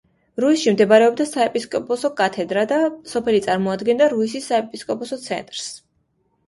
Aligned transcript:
რუისში 0.43 0.71
მდებარეობდა 0.75 1.27
საეპისკოპოსო 1.31 2.11
კათედრა 2.23 2.65
და 2.73 2.81
სოფელი 3.13 3.43
წარმოადგენდა 3.49 4.11
რუისის 4.17 4.51
საეპისკოპოს 4.53 5.19
ცენტრს. 5.29 5.71